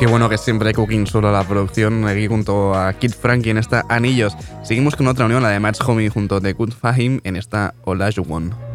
Qué 0.00 0.06
bueno 0.06 0.30
que 0.30 0.38
siempre 0.38 0.72
Cooking 0.72 1.06
solo 1.06 1.30
la 1.30 1.44
producción 1.44 2.08
aquí 2.08 2.26
junto 2.26 2.74
a 2.74 2.94
Kid 2.94 3.12
Frankie 3.12 3.50
en 3.50 3.58
esta 3.58 3.84
Anillos. 3.90 4.34
Seguimos 4.62 4.96
con 4.96 5.06
otra 5.08 5.26
unión, 5.26 5.42
la 5.42 5.50
de 5.50 5.60
Match 5.60 5.80
Homie 5.86 6.08
junto 6.08 6.36
a 6.36 6.40
The 6.40 6.54
Good 6.54 6.72
Fahim 6.72 7.20
en 7.22 7.36
esta 7.36 7.74
Olajuwon. 7.84 8.69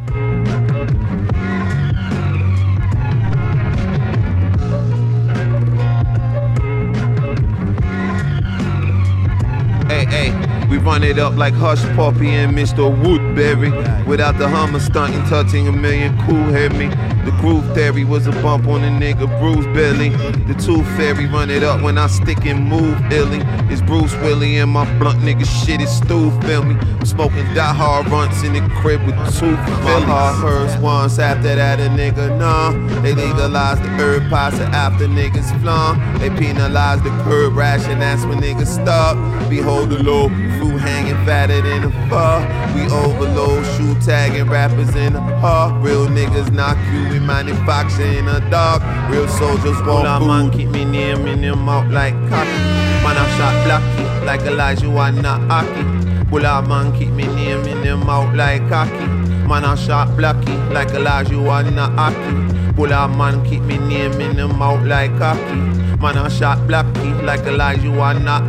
Run 10.85 11.03
it 11.03 11.17
up 11.17 11.35
like 11.35 11.53
Hush 11.55 11.83
Puppy 11.95 12.29
and 12.29 12.55
Mr. 12.55 12.93
Woodberry. 13.03 13.71
Without 14.05 14.37
the 14.37 14.47
Hummer 14.47 14.79
stunting, 14.79 15.23
touching 15.23 15.67
a 15.67 15.71
million 15.71 16.15
cool 16.25 16.45
hear 16.53 16.69
me. 16.69 16.87
The 17.25 17.31
groove 17.41 17.65
theory 17.73 18.03
was 18.03 18.27
a 18.27 18.31
bump 18.43 18.67
on 18.67 18.83
a 18.83 18.89
nigga 18.89 19.27
Bruce 19.39 19.65
Billy. 19.73 20.09
The 20.45 20.53
tooth 20.53 20.85
fairy 20.95 21.25
run 21.25 21.49
it 21.49 21.63
up 21.63 21.81
when 21.81 21.97
I 21.97 22.05
stick 22.05 22.45
and 22.45 22.69
move 22.69 22.95
illy. 23.11 23.41
It's 23.73 23.81
Bruce 23.81 24.13
Willie 24.17 24.57
and 24.57 24.69
my 24.69 24.85
blunt 24.99 25.19
nigga 25.21 25.43
shit 25.65 25.81
is 25.81 25.89
Stu, 25.89 26.29
feel 26.41 26.63
me? 26.63 26.75
I'm 26.75 27.05
smoking 27.05 27.45
die 27.55 27.73
hard 27.73 28.07
runts 28.09 28.43
in 28.43 28.53
the 28.53 28.61
crib 28.75 29.03
with 29.07 29.15
two 29.39 29.51
My 29.51 29.99
heart 30.01 30.35
hurts 30.35 30.77
once 30.77 31.17
after 31.17 31.55
that 31.55 31.79
a 31.79 31.89
nigga 31.89 32.37
nah. 32.37 32.71
They 33.01 33.13
legalize 33.13 33.79
the 33.79 33.87
herb 33.97 34.29
pots 34.29 34.59
after 34.59 35.07
niggas 35.07 35.49
flum. 35.61 36.19
They 36.19 36.29
penalize 36.29 37.01
the 37.01 37.09
curb 37.23 37.55
ration, 37.55 37.99
that's 37.99 38.23
when 38.25 38.39
niggas 38.39 38.67
stop. 38.67 39.17
Behold 39.49 39.89
the 39.89 40.03
low 40.03 40.29
hanging 40.77 41.15
fatter 41.25 41.61
than 41.61 41.85
a 41.85 41.91
fur. 42.09 42.37
We 42.75 42.83
overload, 42.91 43.65
shoe 43.75 43.95
tagging 44.05 44.49
rappers 44.49 44.95
in 44.95 45.13
the 45.13 45.21
heart. 45.21 45.81
Real 45.83 46.07
niggas 46.07 46.51
knock 46.51 46.77
you, 46.91 47.09
we 47.09 47.19
manufacture 47.19 48.03
in 48.03 48.27
a 48.27 48.39
dark. 48.49 48.81
Real 49.09 49.27
soldiers 49.27 49.79
won't 49.83 50.07
All 50.07 50.25
man 50.25 50.51
keep 50.51 50.69
me 50.69 50.85
near 50.85 51.17
me, 51.17 51.35
them 51.35 51.67
out 51.69 51.89
like 51.91 52.13
cocky. 52.29 52.85
Man, 53.03 53.17
I 53.17 53.25
shot 53.37 53.65
blocky, 53.65 54.25
like 54.25 54.41
Elijah, 54.41 54.89
one 54.89 55.21
not 55.21 55.41
hockey. 55.49 55.83
Bulla 56.29 56.61
man 56.67 56.91
keep 56.97 57.09
me 57.09 57.27
near 57.27 57.61
me, 57.63 57.73
them 57.83 58.09
out 58.09 58.35
like 58.35 58.67
cocky. 58.69 59.07
Man, 59.47 59.63
I 59.63 59.75
shot 59.75 60.15
blocky, 60.17 60.55
like 60.73 60.89
Elijah, 60.89 61.39
one 61.39 61.75
not 61.75 61.91
hockey. 61.93 62.73
Bulla 62.73 63.07
man 63.07 63.45
keep 63.45 63.61
me 63.61 63.77
near 63.77 64.09
me, 64.17 64.27
them 64.33 64.61
out 64.61 64.83
like 64.85 65.15
cocky. 65.17 65.75
Man, 66.01 66.17
I 66.17 66.27
shot 66.27 66.67
blocky, 66.67 67.13
like 67.23 67.41
Elijah, 67.41 67.91
one 67.91 68.25
not 68.25 68.43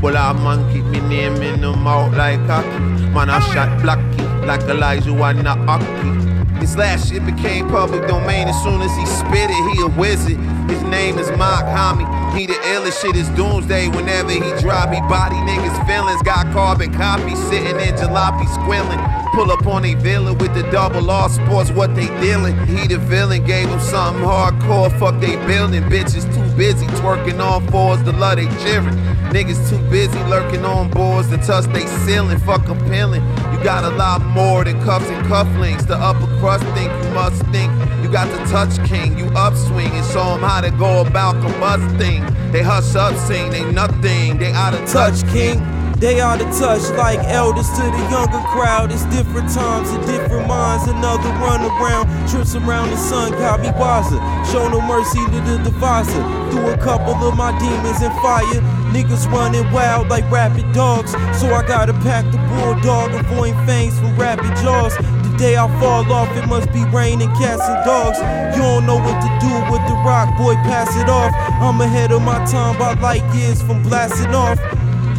hockey. 0.00 0.12
Bulla 0.12 0.34
man 0.34 0.72
keep 0.72 0.84
me 0.84 1.00
name 1.08 1.42
in 1.42 1.60
them 1.60 1.86
out 1.86 2.12
like 2.12 2.44
cocky. 2.46 2.68
Man, 3.12 3.30
I 3.30 3.40
shot 3.52 3.82
blocky, 3.82 4.46
like 4.46 4.62
Elijah, 4.62 5.12
one 5.12 5.42
not 5.42 5.58
hockey. 5.68 6.30
His 6.60 6.76
last 6.76 7.08
shit 7.08 7.24
became 7.24 7.68
public 7.68 8.06
domain 8.06 8.48
as 8.48 8.62
soon 8.62 8.82
as 8.82 8.94
he 8.96 9.06
spit 9.06 9.50
it. 9.50 9.74
He 9.74 9.82
a 9.82 9.86
wizard. 9.98 10.38
His 10.68 10.82
name 10.82 11.18
is 11.18 11.30
Mock 11.38 11.64
Homie. 11.64 12.06
He 12.36 12.46
the 12.46 12.52
illest 12.52 13.00
shit 13.00 13.16
is 13.16 13.28
doomsday. 13.30 13.88
Whenever 13.88 14.30
he 14.30 14.50
drop, 14.60 14.92
he 14.92 15.00
body 15.00 15.36
niggas' 15.36 15.86
feelings. 15.86 16.20
Got 16.22 16.52
carbon 16.52 16.92
copies 16.92 17.38
sitting 17.48 17.80
in 17.80 17.94
jalopy 17.96 18.46
squilling. 18.60 19.19
Pull 19.32 19.52
up 19.52 19.64
on 19.66 19.84
a 19.84 19.94
villain 19.94 20.36
with 20.38 20.54
the 20.54 20.62
double 20.72 21.08
R 21.08 21.28
sports, 21.28 21.70
what 21.70 21.94
they 21.94 22.06
dealing. 22.20 22.56
He 22.66 22.88
the 22.88 22.98
villain, 22.98 23.44
gave 23.44 23.68
him 23.68 23.78
something 23.78 24.24
hardcore. 24.24 24.90
Fuck 24.98 25.20
they 25.20 25.36
building. 25.46 25.84
Bitches 25.84 26.26
too 26.34 26.56
busy 26.56 26.86
twerking 26.98 27.38
on 27.38 27.66
fours 27.68 28.02
to 28.02 28.12
love 28.12 28.36
they 28.36 28.48
cheering. 28.62 28.96
Niggas 29.30 29.70
too 29.70 29.78
busy 29.88 30.18
lurking 30.24 30.64
on 30.64 30.90
boards 30.90 31.28
to 31.30 31.36
touch 31.38 31.66
they 31.66 31.86
ceiling. 32.04 32.38
Fuck 32.40 32.68
appealing. 32.68 33.22
You 33.52 33.62
got 33.62 33.84
a 33.84 33.90
lot 33.90 34.20
more 34.20 34.64
than 34.64 34.82
cuffs 34.82 35.06
and 35.06 35.24
cufflinks. 35.26 35.86
The 35.86 35.96
upper 35.96 36.26
crust 36.40 36.64
think 36.74 36.90
you 36.90 37.10
must 37.10 37.40
think. 37.52 37.72
You 38.02 38.10
got 38.10 38.26
the 38.36 38.44
touch 38.50 38.84
king, 38.88 39.16
you 39.16 39.26
upswing 39.36 39.92
and 39.92 40.06
show 40.06 40.24
them 40.24 40.40
how 40.40 40.60
to 40.60 40.70
go 40.72 41.02
about 41.02 41.36
combusting. 41.36 42.50
They 42.50 42.62
hush 42.62 42.96
up, 42.96 43.14
sing, 43.14 43.50
they 43.50 43.70
nothing, 43.70 44.38
they 44.38 44.50
out 44.50 44.74
of 44.74 44.88
touch, 44.88 45.24
king. 45.28 45.60
They 46.00 46.18
out 46.18 46.40
of 46.40 46.48
touch 46.56 46.80
like 46.96 47.20
elders 47.28 47.68
to 47.76 47.82
the 47.82 48.08
younger 48.08 48.40
crowd. 48.48 48.90
It's 48.90 49.04
different 49.12 49.52
times 49.52 49.90
and 49.90 50.00
different 50.06 50.48
minds. 50.48 50.88
Another 50.88 51.28
run 51.44 51.60
around, 51.60 52.08
trips 52.26 52.54
around 52.54 52.88
the 52.88 52.96
sun, 52.96 53.32
Kabiwaza. 53.32 54.16
Show 54.50 54.66
no 54.70 54.80
mercy 54.80 55.20
to 55.20 55.40
the 55.44 55.60
divisor. 55.62 56.24
Threw 56.50 56.70
a 56.72 56.78
couple 56.78 57.12
of 57.12 57.36
my 57.36 57.52
demons 57.58 58.00
in 58.00 58.10
fire. 58.24 58.62
Niggas 58.96 59.30
running 59.30 59.70
wild 59.72 60.08
like 60.08 60.24
rabid 60.30 60.72
dogs. 60.72 61.12
So 61.38 61.52
I 61.52 61.62
gotta 61.68 61.92
pack 62.00 62.24
the 62.32 62.38
bulldog, 62.48 63.12
avoiding 63.12 63.54
fangs 63.66 63.98
from 63.98 64.16
rapid 64.16 64.56
jaws. 64.64 64.96
The 64.96 65.36
day 65.36 65.58
I 65.58 65.68
fall 65.78 66.10
off, 66.10 66.34
it 66.34 66.46
must 66.48 66.72
be 66.72 66.82
raining 66.86 67.28
cats 67.36 67.60
and 67.60 67.84
dogs. 67.84 68.16
You 68.56 68.62
don't 68.62 68.86
know 68.86 68.96
what 68.96 69.20
to 69.20 69.28
do 69.44 69.52
with 69.70 69.84
the 69.86 70.00
rock, 70.00 70.34
boy, 70.38 70.54
pass 70.64 70.96
it 70.96 71.10
off. 71.10 71.34
I'm 71.60 71.78
ahead 71.82 72.10
of 72.10 72.22
my 72.22 72.42
time 72.46 72.78
by 72.78 72.94
light 72.94 73.22
years 73.34 73.60
from 73.60 73.82
blasting 73.82 74.34
off. 74.34 74.58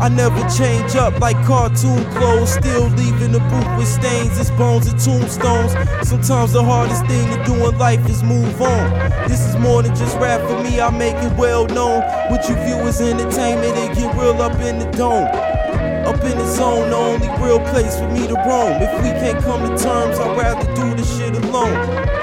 I 0.02 0.10
never 0.10 0.42
change 0.50 0.96
up 0.96 1.20
like 1.20 1.36
cartoon 1.46 2.04
clothes, 2.14 2.54
still 2.54 2.88
leaving 2.98 3.34
the 3.34 3.40
booth 3.40 3.78
with 3.78 3.88
stains, 3.88 4.40
it's 4.40 4.50
bones 4.50 4.88
and 4.88 5.00
tombstones. 5.00 5.74
Sometimes 6.10 6.54
the 6.54 6.64
hardest 6.64 7.06
thing 7.06 7.28
to 7.30 7.44
do 7.46 7.54
in 7.70 7.78
life 7.78 8.04
is 8.10 8.24
move 8.24 8.60
on. 8.64 8.90
This 9.30 9.46
is 9.46 9.56
more 9.58 9.84
than 9.84 9.96
just 9.96 10.18
rap 10.18 10.42
for 10.50 10.60
me, 10.64 10.82
I 10.82 10.90
make 10.90 11.14
it 11.18 11.38
well 11.38 11.68
known. 11.68 12.02
What 12.32 12.50
you 12.50 12.56
view 12.56 12.82
as 12.90 13.00
entertainment, 13.00 13.78
it 13.78 13.96
get 13.96 14.16
real 14.18 14.42
up 14.42 14.60
in 14.60 14.80
the 14.80 14.90
dome. 14.98 15.28
Up 16.08 16.20
in 16.24 16.36
the 16.36 16.48
zone, 16.48 16.90
the 16.90 16.96
only 16.98 17.30
real 17.38 17.60
place 17.70 17.96
for 18.00 18.10
me 18.10 18.26
to 18.26 18.34
roam. 18.34 18.82
If 18.82 19.04
we 19.04 19.10
can't 19.22 19.44
come 19.44 19.62
to 19.62 19.84
terms, 19.84 20.18
I'd 20.18 20.36
rather 20.36 20.66
do 20.74 20.96
this 20.96 21.16
shit 21.16 21.36
alone. 21.36 22.21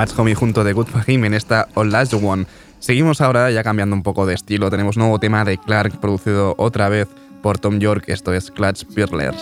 Match 0.00 0.18
Homie 0.18 0.34
junto 0.34 0.64
de 0.64 0.72
Good 0.72 0.86
Fahim 0.86 1.26
en 1.26 1.34
esta 1.34 1.68
All 1.74 1.92
Last 1.92 2.14
One. 2.14 2.46
Seguimos 2.78 3.20
ahora 3.20 3.50
ya 3.50 3.62
cambiando 3.62 3.94
un 3.94 4.02
poco 4.02 4.24
de 4.24 4.32
estilo. 4.32 4.70
Tenemos 4.70 4.96
nuevo 4.96 5.20
tema 5.20 5.44
de 5.44 5.58
Clark 5.58 6.00
producido 6.00 6.54
otra 6.56 6.88
vez 6.88 7.06
por 7.42 7.58
Tom 7.58 7.80
York. 7.80 8.04
Esto 8.06 8.32
es 8.32 8.50
Clutch 8.50 8.86
Peerlers. 8.94 9.36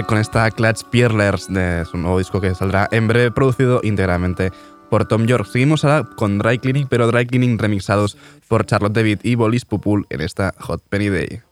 Con 0.00 0.16
esta 0.16 0.50
Clutch 0.50 0.84
Peerlers 0.84 1.52
de 1.52 1.84
su 1.84 1.98
nuevo 1.98 2.18
disco 2.18 2.40
que 2.40 2.54
saldrá 2.54 2.88
en 2.92 3.08
breve, 3.08 3.30
producido 3.30 3.80
íntegramente 3.82 4.50
por 4.88 5.06
Tom 5.06 5.26
York. 5.26 5.46
Seguimos 5.46 5.84
ahora 5.84 6.08
con 6.16 6.38
Dry 6.38 6.58
Cleaning, 6.58 6.88
pero 6.88 7.06
Dry 7.08 7.26
Cleaning 7.26 7.58
remixados 7.58 8.16
por 8.48 8.64
Charlotte 8.64 8.94
David 8.94 9.20
y 9.22 9.34
Bolis 9.34 9.66
Pupul 9.66 10.06
en 10.08 10.22
esta 10.22 10.54
Hot 10.60 10.82
Penny 10.88 11.10
Day. 11.10 11.42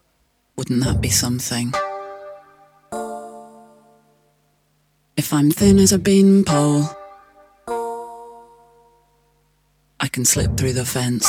Wouldn't 0.57 0.83
that 0.85 1.01
be 1.03 1.11
something? 1.11 1.73
If 5.17 5.35
I'm 5.35 5.51
thin 5.51 5.79
as 5.79 5.93
a 5.93 5.99
beanpole, 5.99 6.89
I 10.01 10.09
can 10.09 10.25
slip 10.25 10.57
through 10.57 10.73
the 10.73 10.87
fence. 10.87 11.29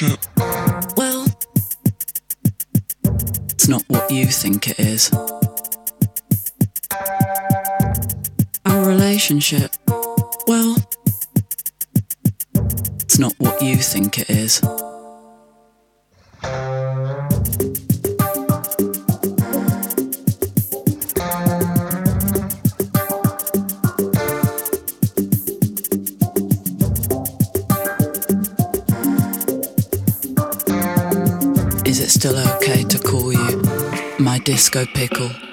Well, 0.00 1.26
it's 3.50 3.66
not 3.66 3.82
what 3.88 4.08
you 4.12 4.26
think 4.26 4.68
it 4.68 4.78
is. 4.78 5.10
Our 8.64 8.86
relationship, 8.86 9.74
well, 10.46 10.76
it's 13.00 13.18
not 13.18 13.34
what 13.38 13.60
you 13.60 13.74
think 13.74 14.20
it. 14.20 14.30
Is 14.30 14.60
disco 34.48 34.86
pickle? 34.86 35.47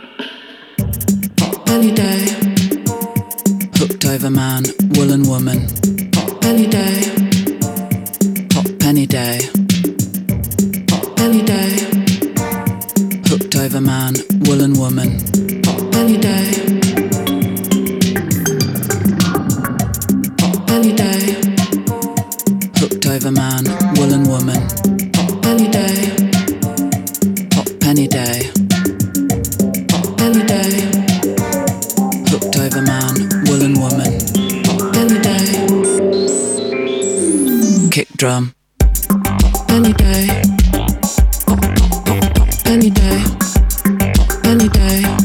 Drum. 38.16 38.54
Any 39.70 39.94
day. 39.94 40.42
Any 42.66 42.90
day. 42.90 43.24
Any 44.46 44.70
day. 44.70 45.25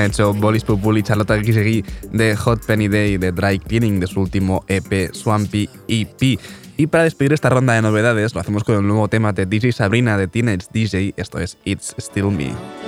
Han 0.00 0.10
hecho 0.10 0.32
Bolis 0.34 0.64
Populi 0.64 1.02
Charlotte 1.02 1.42
Gisegui 1.44 1.84
de 2.12 2.36
Hot 2.36 2.64
Penny 2.66 2.88
Day 2.88 3.18
de 3.18 3.32
Dry 3.32 3.58
Cleaning 3.58 4.00
de 4.00 4.06
su 4.06 4.20
último 4.20 4.64
EP 4.68 5.12
Swampy 5.12 5.68
EP. 5.88 6.38
Y 6.76 6.86
para 6.86 7.04
despedir 7.04 7.34
esta 7.34 7.50
ronda 7.50 7.74
de 7.74 7.82
novedades, 7.82 8.34
lo 8.34 8.40
hacemos 8.40 8.64
con 8.64 8.76
el 8.76 8.86
nuevo 8.86 9.08
tema 9.08 9.32
de 9.32 9.46
DJ 9.46 9.72
Sabrina 9.72 10.16
de 10.16 10.28
Teenage 10.28 10.66
DJ, 10.72 11.14
esto 11.16 11.38
es 11.38 11.58
It's 11.64 11.94
Still 11.98 12.30
Me. 12.30 12.79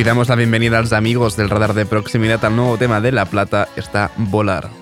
Y 0.00 0.02
damos 0.02 0.30
la 0.30 0.34
bienvenida 0.34 0.78
a 0.78 0.80
los 0.80 0.94
amigos 0.94 1.36
del 1.36 1.50
radar 1.50 1.74
de 1.74 1.84
proximidad 1.84 2.42
al 2.46 2.56
nuevo 2.56 2.78
tema 2.78 3.02
de 3.02 3.12
La 3.12 3.26
Plata, 3.26 3.68
está 3.76 4.10
Volar. 4.16 4.79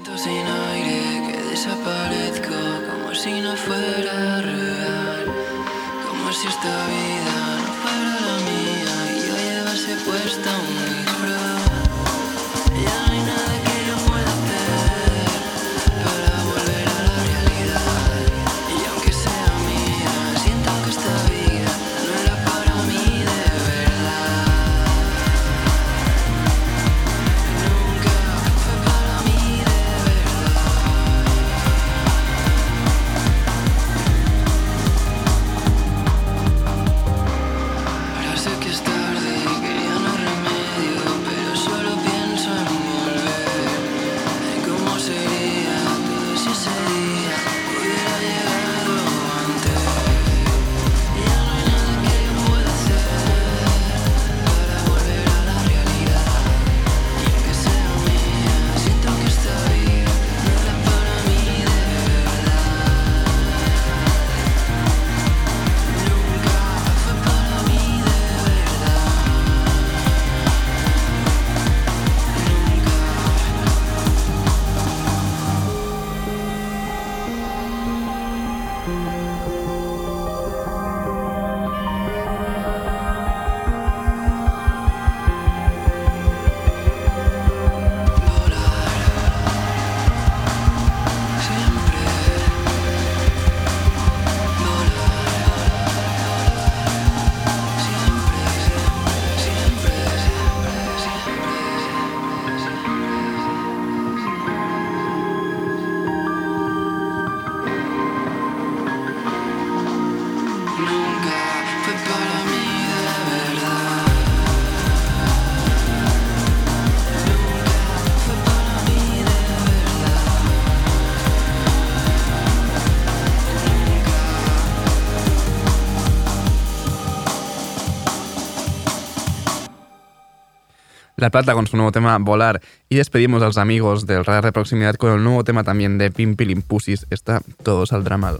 La 131.28 131.30
Plata 131.30 131.52
con 131.52 131.66
su 131.66 131.76
nuevo 131.76 131.92
tema 131.92 132.16
Volar 132.16 132.62
y 132.88 132.96
despedimos 132.96 133.42
a 133.42 133.44
los 133.44 133.58
amigos 133.58 134.06
del 134.06 134.24
radar 134.24 134.46
de 134.46 134.52
proximidad 134.52 134.94
con 134.94 135.12
el 135.12 135.22
nuevo 135.22 135.44
tema 135.44 135.62
también 135.62 135.98
de 135.98 136.10
Pimpilimpusis, 136.10 137.06
está 137.10 137.42
todo 137.62 137.84
saldrá 137.84 138.16
mal. 138.16 138.38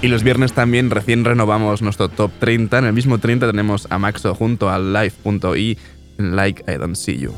Y 0.00 0.08
los 0.08 0.22
viernes 0.22 0.52
también 0.52 0.90
recién 0.90 1.24
renovamos 1.24 1.80
nuestro 1.82 2.08
top 2.08 2.30
30. 2.38 2.78
En 2.78 2.84
el 2.86 2.92
mismo 2.92 3.18
30 3.18 3.46
tenemos 3.46 3.86
a 3.90 3.98
Maxo 3.98 4.34
junto 4.34 4.68
a 4.68 4.78
Life.i, 4.78 5.78
Like 6.18 6.64
I 6.70 6.76
Don't 6.76 6.94
See 6.94 7.18
You. 7.18 7.32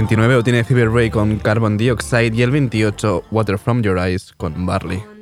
29 0.00 0.34
lo 0.34 0.42
tiene 0.42 0.64
Fever 0.64 0.90
Ray 0.90 1.10
con 1.10 1.36
Carbon 1.36 1.76
Dioxide 1.76 2.34
y 2.34 2.40
el 2.40 2.50
28 2.50 3.24
Water 3.30 3.58
From 3.58 3.82
Your 3.82 3.98
Eyes 3.98 4.32
con 4.38 4.64
Barley. 4.64 5.19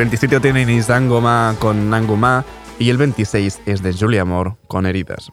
El 0.00 0.06
27 0.06 0.40
tiene 0.40 0.64
Nisangoma 0.64 1.54
con 1.58 1.90
Nanguma 1.90 2.42
y 2.78 2.88
el 2.88 2.96
26 2.96 3.60
es 3.66 3.82
de 3.82 3.92
Julia 3.92 4.24
Moore 4.24 4.56
con 4.66 4.86
Heridas. 4.86 5.30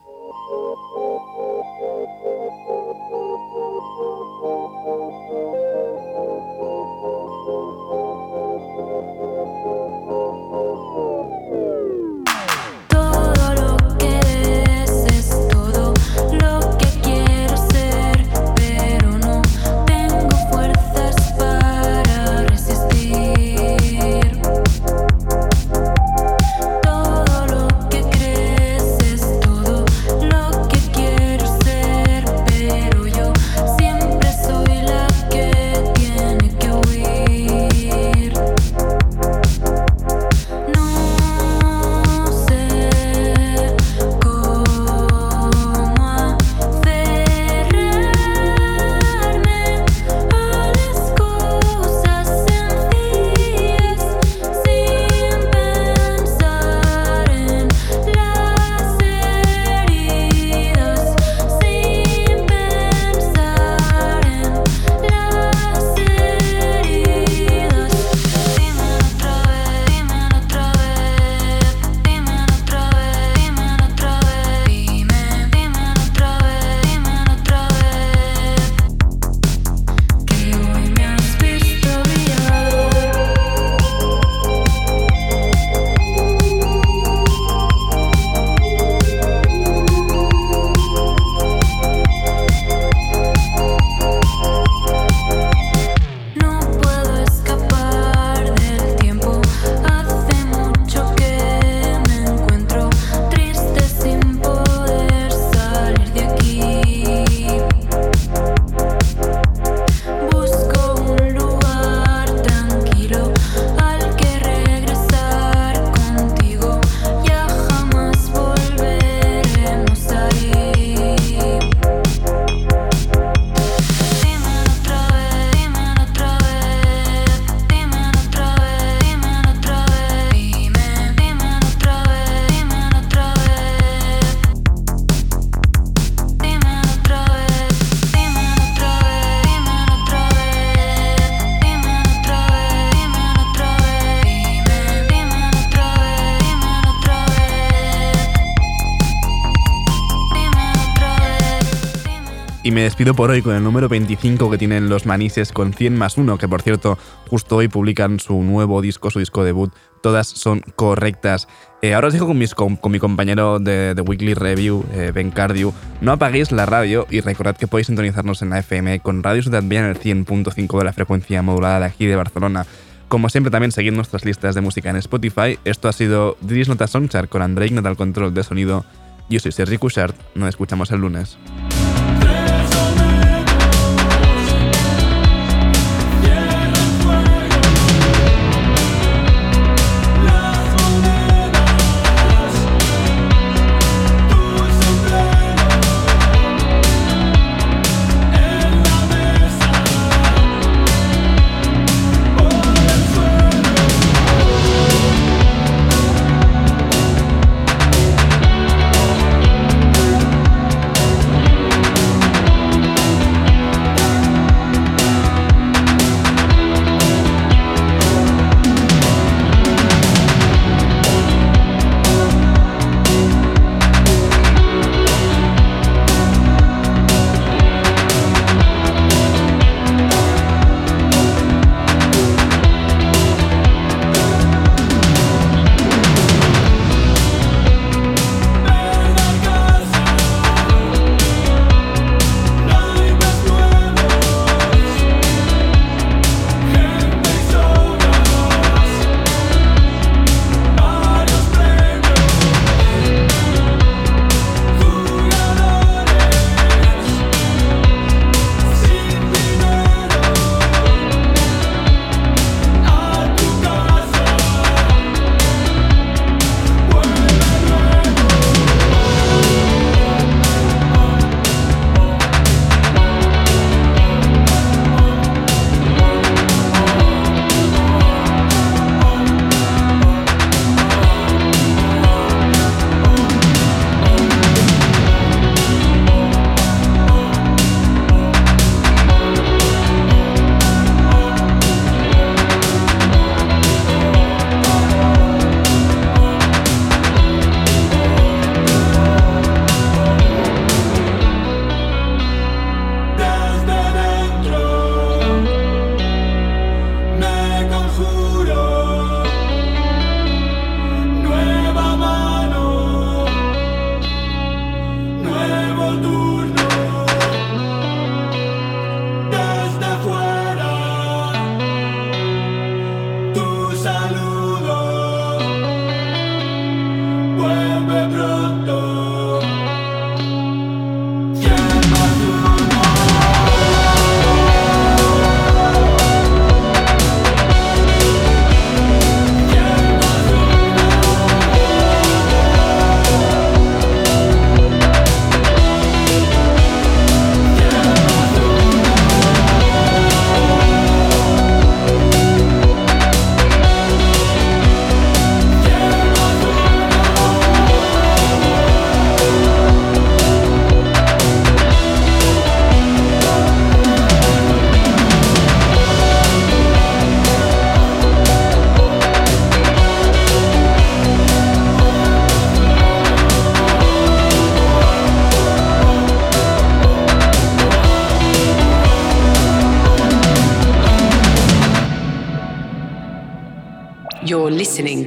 Y 152.67 152.71
me 152.71 152.81
despido 152.81 153.13
por 153.13 153.29
hoy 153.29 153.41
con 153.41 153.55
el 153.55 153.63
número 153.63 153.87
25 153.87 154.51
que 154.51 154.57
tienen 154.57 154.89
los 154.89 155.05
Manises 155.05 155.53
con 155.53 155.71
100 155.71 155.97
más 155.97 156.17
1, 156.17 156.37
que 156.37 156.49
por 156.49 156.61
cierto, 156.61 156.97
justo 157.29 157.55
hoy 157.55 157.69
publican 157.69 158.19
su 158.19 158.43
nuevo 158.43 158.81
disco, 158.81 159.09
su 159.09 159.19
disco 159.19 159.45
debut. 159.45 159.73
Todas 160.03 160.27
son 160.27 160.59
correctas. 160.75 161.47
Eh, 161.81 161.93
ahora 161.93 162.07
os 162.07 162.13
dejo 162.13 162.27
con, 162.27 162.91
mi 162.91 162.99
compañero 162.99 163.59
de, 163.59 163.95
Weekly 164.05 164.33
Review, 164.33 164.83
eh, 164.91 165.13
Ben 165.15 165.31
Cardew. 165.31 165.71
No 166.01 166.11
apaguéis 166.11 166.51
la 166.51 166.65
radio 166.65 167.07
y 167.09 167.21
recordad 167.21 167.55
que 167.55 167.67
podéis 167.67 167.87
sintonizarnos 167.87 168.41
en 168.41 168.49
la 168.49 168.59
FM 168.59 168.99
con 168.99 169.23
Radio 169.23 169.43
Ciudad 169.43 169.63
en 169.63 169.85
el 169.85 169.97
100.5 169.97 170.77
de 170.77 170.83
la 170.83 170.91
frecuencia 170.91 171.41
modulada 171.41 171.79
de 171.79 171.85
aquí 171.85 172.05
de 172.05 172.17
Barcelona. 172.17 172.65
Como 173.07 173.29
siempre, 173.29 173.49
también 173.49 173.71
seguid 173.71 173.93
nuestras 173.93 174.25
listas 174.25 174.55
de 174.55 174.59
música 174.59 174.89
en 174.89 174.97
Spotify. 174.97 175.57
Esto 175.63 175.87
ha 175.87 175.93
sido 175.93 176.35
Didis 176.41 176.67
Nota 176.67 176.87
Songchart 176.87 177.29
con 177.29 177.41
Andrei 177.41 177.71
Nota 177.71 177.95
control 177.95 178.33
de 178.33 178.43
sonido. 178.43 178.83
Yo 179.29 179.39
soy 179.39 179.53
Sergi 179.53 179.77
Cushart. 179.77 180.17
Nos 180.35 180.49
escuchamos 180.49 180.91
el 180.91 180.99
lunes. 180.99 181.37